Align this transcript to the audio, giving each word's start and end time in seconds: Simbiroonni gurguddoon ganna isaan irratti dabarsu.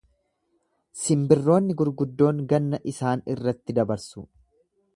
Simbiroonni 1.01 1.75
gurguddoon 1.81 2.39
ganna 2.53 2.81
isaan 2.93 3.25
irratti 3.35 3.77
dabarsu. 3.81 4.25